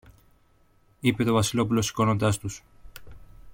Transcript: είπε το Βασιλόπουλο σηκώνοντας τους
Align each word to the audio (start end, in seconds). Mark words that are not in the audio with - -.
είπε 0.99 1.23
το 1.23 1.33
Βασιλόπουλο 1.33 1.81
σηκώνοντας 1.81 2.37
τους 2.37 2.63